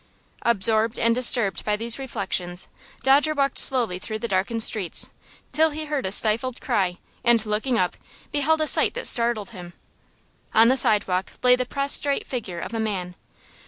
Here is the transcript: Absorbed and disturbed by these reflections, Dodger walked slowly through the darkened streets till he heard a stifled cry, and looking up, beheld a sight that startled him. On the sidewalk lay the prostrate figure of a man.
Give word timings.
Absorbed 0.41 0.97
and 0.97 1.13
disturbed 1.13 1.63
by 1.63 1.75
these 1.75 1.99
reflections, 1.99 2.69
Dodger 3.03 3.35
walked 3.35 3.59
slowly 3.59 3.99
through 3.99 4.17
the 4.17 4.27
darkened 4.27 4.63
streets 4.63 5.11
till 5.51 5.69
he 5.69 5.85
heard 5.85 6.07
a 6.07 6.11
stifled 6.11 6.59
cry, 6.59 6.97
and 7.23 7.45
looking 7.45 7.77
up, 7.77 7.95
beheld 8.31 8.61
a 8.61 8.65
sight 8.67 8.95
that 8.95 9.05
startled 9.05 9.51
him. 9.51 9.73
On 10.55 10.69
the 10.69 10.75
sidewalk 10.75 11.33
lay 11.43 11.55
the 11.55 11.67
prostrate 11.67 12.25
figure 12.25 12.59
of 12.59 12.73
a 12.73 12.79
man. 12.79 13.13